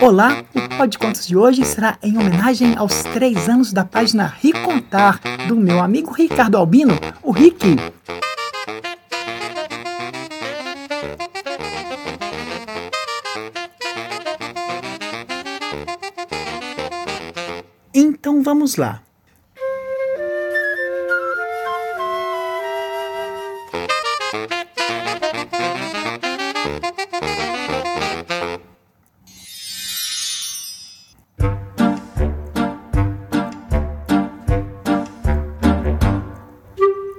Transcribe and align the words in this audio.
Olá, 0.00 0.44
o 0.54 0.76
Pod 0.76 0.98
Contos 0.98 1.26
de 1.26 1.36
hoje 1.36 1.64
será 1.64 1.98
em 2.02 2.16
homenagem 2.16 2.74
aos 2.76 3.02
três 3.02 3.48
anos 3.48 3.72
da 3.72 3.84
página 3.84 4.26
Ricontar, 4.40 5.20
do 5.46 5.56
meu 5.56 5.80
amigo 5.80 6.12
Ricardo 6.12 6.56
Albino, 6.56 6.94
o 7.22 7.30
Rick. 7.30 7.76
Então 17.94 18.42
vamos 18.42 18.76
lá. 18.76 19.02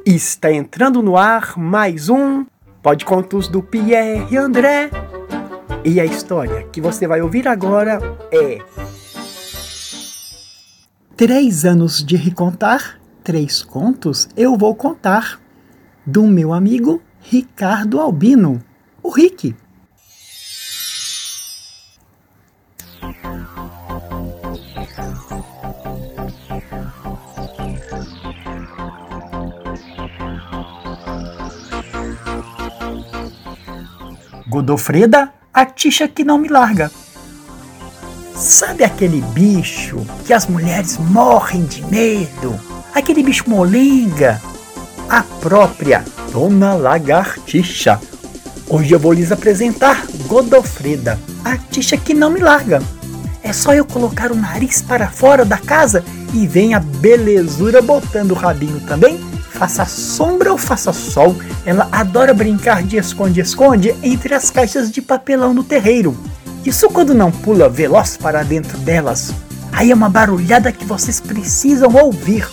Está 0.05 0.51
entrando 0.51 1.01
no 1.01 1.17
ar 1.17 1.57
mais 1.57 2.09
um 2.09 2.45
Pode 2.83 3.03
Contos 3.03 3.47
do 3.47 3.63
Pierre 3.63 4.37
André. 4.37 4.91
E 5.83 5.99
a 5.99 6.05
história 6.05 6.61
que 6.67 6.79
você 6.79 7.07
vai 7.07 7.23
ouvir 7.23 7.47
agora 7.47 7.99
é 8.31 8.59
Três 11.17 11.65
anos 11.65 12.05
de 12.05 12.15
recontar, 12.15 13.01
três 13.23 13.63
contos 13.63 14.29
eu 14.37 14.55
vou 14.55 14.75
contar 14.75 15.41
do 16.05 16.27
meu 16.27 16.53
amigo 16.53 17.01
Ricardo 17.19 17.99
Albino, 17.99 18.63
o 19.01 19.09
Rick. 19.09 19.55
Godofreda, 34.55 35.33
a 35.53 35.65
tixa 35.65 36.07
que 36.07 36.23
não 36.23 36.37
me 36.37 36.47
larga. 36.47 36.89
Sabe 38.33 38.85
aquele 38.85 39.19
bicho 39.33 40.05
que 40.25 40.31
as 40.31 40.47
mulheres 40.47 40.97
morrem 40.97 41.65
de 41.65 41.83
medo? 41.87 42.57
Aquele 42.93 43.21
bicho 43.21 43.49
molenga? 43.49 44.41
A 45.09 45.21
própria 45.41 46.05
Dona 46.31 46.73
Lagartixa. 46.73 47.99
Hoje 48.69 48.93
eu 48.93 48.99
vou 48.99 49.11
lhes 49.11 49.29
apresentar 49.29 50.05
Godofreda, 50.25 51.19
a 51.43 51.57
tixa 51.57 51.97
que 51.97 52.13
não 52.13 52.29
me 52.29 52.39
larga. 52.39 52.81
É 53.43 53.51
só 53.51 53.73
eu 53.73 53.83
colocar 53.83 54.31
o 54.31 54.35
nariz 54.35 54.81
para 54.81 55.09
fora 55.09 55.43
da 55.43 55.57
casa 55.57 56.01
e 56.33 56.47
vem 56.47 56.73
a 56.73 56.79
belezura 56.79 57.81
botando 57.81 58.31
o 58.31 58.35
rabinho 58.35 58.79
também 58.87 59.19
faça 59.55 59.85
sombra 59.85 60.51
ou 60.51 60.57
faça 60.57 60.91
sol, 60.91 61.35
ela 61.65 61.87
adora 61.91 62.33
brincar 62.33 62.83
de 62.83 62.97
esconde-esconde 62.97 63.95
entre 64.03 64.33
as 64.33 64.51
caixas 64.51 64.91
de 64.91 65.01
papelão 65.01 65.53
no 65.53 65.63
terreiro. 65.63 66.15
Isso 66.65 66.89
quando 66.89 67.13
não 67.13 67.31
pula 67.31 67.69
veloz 67.69 68.17
para 68.17 68.43
dentro 68.43 68.77
delas. 68.79 69.33
Aí 69.71 69.91
é 69.91 69.95
uma 69.95 70.09
barulhada 70.09 70.71
que 70.71 70.85
vocês 70.85 71.19
precisam 71.19 71.93
ouvir. 71.95 72.45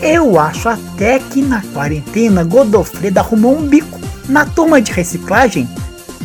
Eu 0.00 0.38
acho 0.38 0.68
até 0.68 1.18
que 1.18 1.42
na 1.42 1.62
quarentena 1.72 2.44
Godofreda 2.44 3.20
arrumou 3.20 3.56
um 3.58 3.66
bico 3.66 3.98
na 4.28 4.44
turma 4.44 4.80
de 4.80 4.92
reciclagem. 4.92 5.68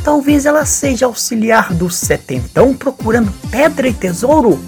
Talvez 0.03 0.45
ela 0.45 0.65
seja 0.65 1.05
auxiliar 1.05 1.73
do 1.73 1.89
setentão 1.89 2.73
procurando 2.73 3.31
pedra 3.49 3.87
e 3.87 3.93
tesouro 3.93 4.59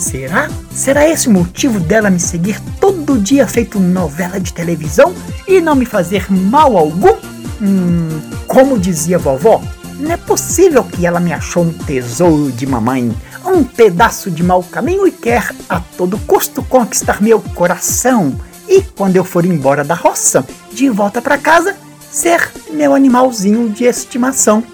Será? 0.00 0.48
Será 0.72 1.06
esse 1.06 1.28
o 1.28 1.30
motivo 1.30 1.78
dela 1.78 2.08
me 2.08 2.18
seguir 2.18 2.58
todo 2.80 3.18
dia 3.18 3.46
feito 3.46 3.78
novela 3.78 4.40
de 4.40 4.50
televisão 4.50 5.14
e 5.46 5.60
não 5.60 5.74
me 5.74 5.84
fazer 5.84 6.32
mal 6.32 6.76
algum? 6.78 7.14
Hum, 7.60 8.08
como 8.46 8.78
dizia 8.78 9.18
vovó, 9.18 9.62
não 9.98 10.10
é 10.10 10.16
possível 10.16 10.82
que 10.82 11.06
ela 11.06 11.20
me 11.20 11.34
achou 11.34 11.64
um 11.64 11.72
tesouro 11.72 12.50
de 12.50 12.66
mamãe, 12.66 13.14
um 13.44 13.62
pedaço 13.62 14.30
de 14.30 14.42
mau 14.42 14.62
caminho 14.62 15.06
e 15.06 15.12
quer 15.12 15.54
a 15.68 15.80
todo 15.80 16.18
custo 16.20 16.62
conquistar 16.62 17.20
meu 17.20 17.38
coração. 17.54 18.34
E 18.66 18.80
quando 18.80 19.16
eu 19.16 19.24
for 19.24 19.44
embora 19.44 19.84
da 19.84 19.94
roça, 19.94 20.46
de 20.72 20.88
volta 20.88 21.20
para 21.20 21.36
casa, 21.36 21.76
ser 22.10 22.50
meu 22.72 22.94
animalzinho 22.94 23.68
de 23.68 23.84
estimação. 23.84 24.64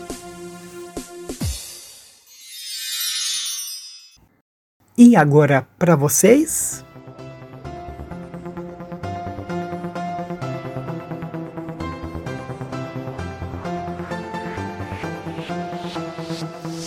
E 4.99 5.15
agora 5.15 5.67
para 5.79 5.95
vocês? 5.95 6.83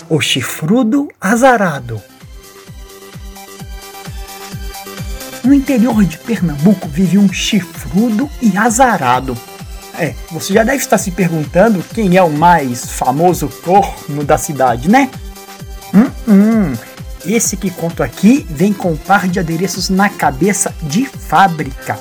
O 0.10 0.20
chifrudo 0.20 1.08
azarado. 1.22 2.02
No 5.44 5.54
interior 5.54 6.04
de 6.04 6.18
Pernambuco 6.18 6.88
vive 6.88 7.20
um 7.20 7.32
chifrudo 7.32 8.28
e 8.42 8.58
azarado. 8.58 9.38
É, 10.00 10.16
você 10.32 10.54
já 10.54 10.64
deve 10.64 10.78
estar 10.78 10.98
se 10.98 11.12
perguntando 11.12 11.84
quem 11.94 12.18
é 12.18 12.24
o 12.24 12.32
mais 12.32 12.92
famoso 12.92 13.48
corno 13.64 14.24
da 14.24 14.40
cidade, 14.40 14.90
né? 14.90 15.12
Hum, 15.94 16.10
hum, 16.28 16.74
esse 17.26 17.58
que 17.58 17.70
conto 17.70 18.04
aqui 18.04 18.46
vem 18.50 18.74
com 18.74 18.92
um 18.92 18.98
par 18.98 19.28
de 19.28 19.40
adereços 19.40 19.90
na 19.90 20.10
cabeça 20.10 20.74
de 20.84 21.06
fábrica. 21.06 21.98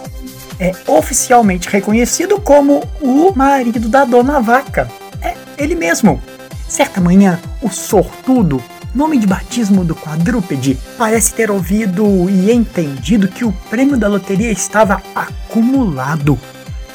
É 0.61 0.73
oficialmente 0.87 1.69
reconhecido 1.69 2.41
como 2.41 2.83
o 3.01 3.33
marido 3.35 3.89
da 3.89 4.05
dona 4.05 4.41
vaca. 4.41 4.91
É 5.23 5.35
ele 5.57 5.75
mesmo. 5.75 6.21
Certa 6.69 7.01
manhã, 7.01 7.39
o 7.63 7.71
sortudo, 7.71 8.63
nome 8.95 9.19
de 9.19 9.27
batismo 9.27 9.85
do 9.85 9.95
quadrúpede, 9.95 10.79
parece 10.99 11.33
ter 11.33 11.51
ouvido 11.51 12.29
e 12.29 12.51
entendido 12.51 13.29
que 13.29 13.45
o 13.45 13.53
prêmio 13.71 13.97
da 13.97 14.09
loteria 14.09 14.51
estava 14.51 15.01
acumulado. 15.15 16.39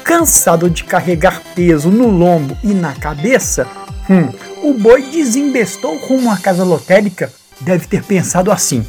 Cansado 0.04 0.68
de 0.68 0.84
carregar 0.84 1.42
peso 1.54 1.90
no 1.90 2.08
lombo 2.08 2.56
e 2.62 2.74
na 2.74 2.92
cabeça, 2.92 3.66
hum, 4.08 4.28
o 4.62 4.74
boi 4.74 5.10
desembestou 5.10 5.98
rumo 6.06 6.30
à 6.30 6.36
casa 6.36 6.62
lotérica 6.62 7.32
deve 7.64 7.86
ter 7.86 8.02
pensado 8.02 8.52
assim: 8.52 8.84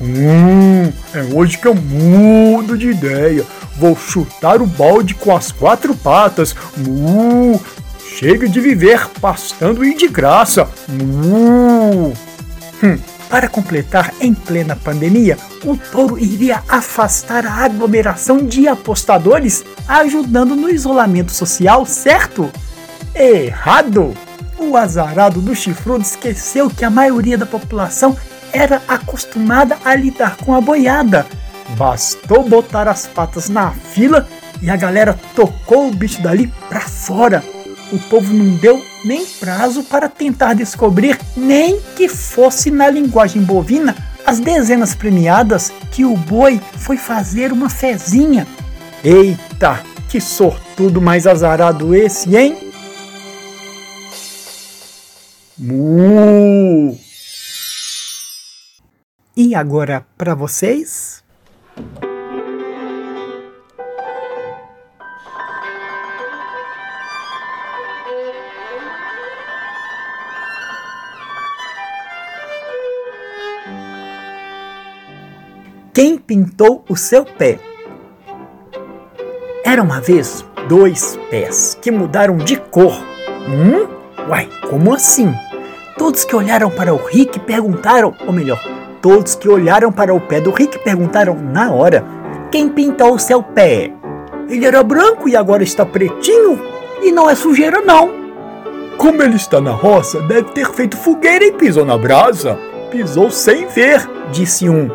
Hum, 0.00 0.92
é 1.14 1.22
hoje 1.32 1.58
que 1.58 1.66
eu 1.66 1.74
mudo 1.74 2.76
de 2.76 2.90
ideia. 2.90 3.44
Vou 3.76 3.96
chutar 3.96 4.60
o 4.60 4.66
balde 4.66 5.14
com 5.14 5.34
as 5.34 5.52
quatro 5.52 5.94
patas. 5.94 6.52
Uh, 6.76 7.60
chega 8.16 8.48
de 8.48 8.60
viver 8.60 9.08
pastando 9.20 9.84
e 9.84 9.94
de 9.94 10.08
graça. 10.08 10.68
Uh. 10.88 12.12
Hum, 12.82 12.98
para 13.30 13.48
completar, 13.48 14.12
em 14.20 14.34
plena 14.34 14.76
pandemia, 14.76 15.38
o 15.64 15.76
touro 15.76 16.18
iria 16.18 16.62
afastar 16.68 17.46
a 17.46 17.64
aglomeração 17.64 18.38
de 18.44 18.68
apostadores, 18.68 19.64
ajudando 19.86 20.54
no 20.54 20.68
isolamento 20.68 21.32
social, 21.32 21.86
certo? 21.86 22.50
Errado! 23.14 24.14
O 24.64 24.76
azarado 24.76 25.40
do 25.40 25.56
chifrudo 25.56 26.02
esqueceu 26.02 26.70
que 26.70 26.84
a 26.84 26.88
maioria 26.88 27.36
da 27.36 27.44
população 27.44 28.16
era 28.52 28.80
acostumada 28.86 29.76
a 29.84 29.94
lidar 29.94 30.36
com 30.36 30.54
a 30.54 30.60
boiada. 30.60 31.26
Bastou 31.76 32.48
botar 32.48 32.86
as 32.86 33.06
patas 33.06 33.48
na 33.48 33.72
fila 33.72 34.26
e 34.62 34.70
a 34.70 34.76
galera 34.76 35.18
tocou 35.34 35.88
o 35.88 35.94
bicho 35.94 36.22
dali 36.22 36.46
para 36.68 36.80
fora. 36.80 37.42
O 37.90 37.98
povo 37.98 38.32
não 38.32 38.54
deu 38.56 38.80
nem 39.04 39.26
prazo 39.26 39.82
para 39.82 40.08
tentar 40.08 40.54
descobrir, 40.54 41.18
nem 41.36 41.80
que 41.96 42.08
fosse 42.08 42.70
na 42.70 42.88
linguagem 42.88 43.42
bovina, 43.42 43.96
as 44.24 44.38
dezenas 44.38 44.94
premiadas 44.94 45.72
que 45.90 46.04
o 46.04 46.16
boi 46.16 46.60
foi 46.78 46.96
fazer 46.96 47.52
uma 47.52 47.68
fezinha. 47.68 48.46
Eita, 49.04 49.80
que 50.08 50.20
sortudo 50.20 51.02
mais 51.02 51.26
azarado 51.26 51.94
esse, 51.94 52.34
hein? 52.36 52.61
Mu! 55.64 56.98
E 59.36 59.54
agora 59.54 60.04
para 60.18 60.34
vocês? 60.34 61.22
Quem 75.94 76.18
pintou 76.18 76.84
o 76.88 76.96
seu 76.96 77.24
pé? 77.24 77.60
Era 79.64 79.80
uma 79.80 80.00
vez 80.00 80.44
dois 80.68 81.16
pés 81.30 81.78
que 81.80 81.92
mudaram 81.92 82.36
de 82.36 82.56
cor. 82.56 82.94
Hum? 83.48 83.86
Uai, 84.28 84.48
como 84.68 84.92
assim? 84.92 85.32
Todos 86.02 86.24
que 86.24 86.34
olharam 86.34 86.68
para 86.68 86.92
o 86.92 86.96
Rick 86.96 87.38
perguntaram, 87.38 88.12
ou 88.26 88.32
melhor, 88.32 88.60
todos 89.00 89.36
que 89.36 89.48
olharam 89.48 89.92
para 89.92 90.12
o 90.12 90.20
pé 90.20 90.40
do 90.40 90.50
Rick 90.50 90.80
perguntaram 90.80 91.36
na 91.36 91.70
hora: 91.70 92.04
quem 92.50 92.68
pintou 92.68 93.14
o 93.14 93.20
seu 93.20 93.40
pé? 93.40 93.92
Ele 94.48 94.66
era 94.66 94.82
branco 94.82 95.28
e 95.28 95.36
agora 95.36 95.62
está 95.62 95.86
pretinho? 95.86 96.60
E 97.00 97.12
não 97.12 97.30
é 97.30 97.36
sujeira, 97.36 97.80
não. 97.82 98.10
Como 98.98 99.22
ele 99.22 99.36
está 99.36 99.60
na 99.60 99.70
roça, 99.70 100.20
deve 100.22 100.50
ter 100.50 100.66
feito 100.72 100.96
fogueira 100.96 101.44
e 101.44 101.52
pisou 101.52 101.84
na 101.84 101.96
brasa. 101.96 102.58
Pisou 102.90 103.30
sem 103.30 103.68
ver, 103.68 104.04
disse 104.32 104.68
um. 104.68 104.90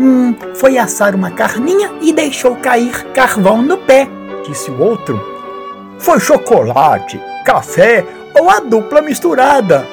Hum, 0.00 0.34
foi 0.54 0.78
assar 0.78 1.14
uma 1.14 1.30
carninha 1.30 1.92
e 2.00 2.10
deixou 2.10 2.56
cair 2.56 3.04
carvão 3.12 3.60
no 3.60 3.76
pé, 3.76 4.08
disse 4.46 4.70
o 4.70 4.80
outro. 4.80 5.20
Foi 5.98 6.18
chocolate, 6.18 7.20
café 7.44 8.02
ou 8.34 8.48
a 8.48 8.60
dupla 8.60 9.02
misturada. 9.02 9.91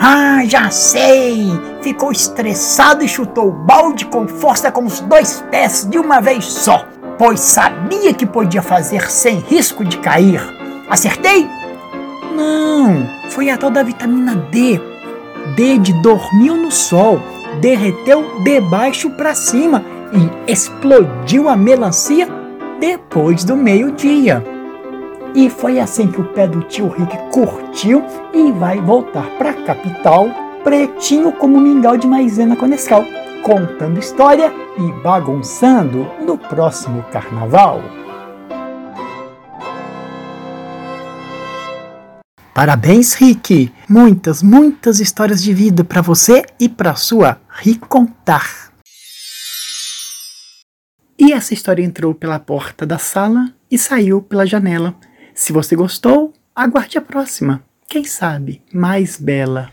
Ah, 0.00 0.42
já 0.46 0.70
sei! 0.70 1.48
Ficou 1.82 2.12
estressado 2.12 3.04
e 3.04 3.08
chutou 3.08 3.48
o 3.48 3.52
balde 3.52 4.06
com 4.06 4.28
força 4.28 4.70
com 4.70 4.84
os 4.84 5.00
dois 5.00 5.44
pés 5.50 5.84
de 5.90 5.98
uma 5.98 6.20
vez 6.20 6.44
só, 6.44 6.86
pois 7.18 7.40
sabia 7.40 8.14
que 8.14 8.24
podia 8.24 8.62
fazer 8.62 9.10
sem 9.10 9.40
risco 9.40 9.84
de 9.84 9.98
cair. 9.98 10.40
Acertei? 10.88 11.48
Não, 12.36 13.08
foi 13.30 13.50
a 13.50 13.56
tal 13.56 13.70
da 13.70 13.82
vitamina 13.82 14.36
D. 14.52 14.80
D 15.56 15.78
de 15.78 15.92
dormiu 15.94 16.56
no 16.56 16.70
sol, 16.70 17.20
derreteu 17.60 18.40
de 18.44 18.60
baixo 18.60 19.10
para 19.10 19.34
cima 19.34 19.82
e 20.12 20.52
explodiu 20.52 21.48
a 21.48 21.56
melancia 21.56 22.28
depois 22.78 23.42
do 23.42 23.56
meio-dia. 23.56 24.57
E 25.34 25.50
foi 25.50 25.78
assim 25.78 26.10
que 26.10 26.20
o 26.20 26.32
pé 26.32 26.46
do 26.46 26.62
tio 26.62 26.88
Rick 26.88 27.16
curtiu 27.30 28.02
e 28.32 28.50
vai 28.52 28.80
voltar 28.80 29.26
para 29.38 29.50
a 29.50 29.62
capital, 29.62 30.28
pretinho 30.64 31.32
como 31.32 31.60
mingau 31.60 31.96
de 31.96 32.06
maisena 32.06 32.56
com 32.56 32.66
contando 33.42 33.98
história 33.98 34.52
e 34.78 35.02
bagunçando 35.02 36.06
no 36.24 36.36
próximo 36.36 37.02
carnaval. 37.04 37.80
Parabéns, 42.52 43.14
Rick! 43.14 43.72
Muitas, 43.88 44.42
muitas 44.42 44.98
histórias 44.98 45.40
de 45.42 45.54
vida 45.54 45.84
para 45.84 46.02
você 46.02 46.44
e 46.58 46.68
para 46.68 46.96
sua 46.96 47.40
Ricontar. 47.48 48.72
E 51.18 51.32
essa 51.32 51.54
história 51.54 51.82
entrou 51.82 52.14
pela 52.14 52.38
porta 52.38 52.84
da 52.84 52.98
sala 52.98 53.52
e 53.70 53.78
saiu 53.78 54.20
pela 54.20 54.46
janela. 54.46 54.94
Se 55.38 55.52
você 55.52 55.76
gostou, 55.76 56.34
aguarde 56.52 56.98
a 56.98 57.00
próxima. 57.00 57.62
Quem 57.88 58.02
sabe 58.02 58.60
mais 58.72 59.16
bela. 59.16 59.70